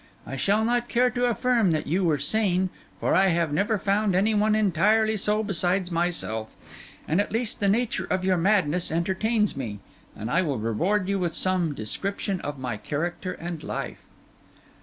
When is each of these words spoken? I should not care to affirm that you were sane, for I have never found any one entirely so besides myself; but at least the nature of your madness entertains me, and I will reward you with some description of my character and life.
I 0.25 0.35
should 0.35 0.63
not 0.63 0.89
care 0.89 1.11
to 1.11 1.27
affirm 1.27 1.69
that 1.73 1.85
you 1.85 2.03
were 2.03 2.17
sane, 2.17 2.71
for 2.99 3.13
I 3.13 3.27
have 3.27 3.53
never 3.53 3.77
found 3.77 4.15
any 4.15 4.33
one 4.33 4.55
entirely 4.55 5.15
so 5.15 5.43
besides 5.43 5.91
myself; 5.91 6.55
but 7.07 7.19
at 7.19 7.31
least 7.31 7.59
the 7.59 7.69
nature 7.69 8.05
of 8.09 8.25
your 8.25 8.37
madness 8.37 8.91
entertains 8.91 9.55
me, 9.55 9.77
and 10.17 10.31
I 10.31 10.41
will 10.41 10.57
reward 10.57 11.07
you 11.07 11.19
with 11.19 11.33
some 11.35 11.75
description 11.75 12.41
of 12.41 12.57
my 12.57 12.77
character 12.77 13.33
and 13.33 13.61
life. 13.61 14.01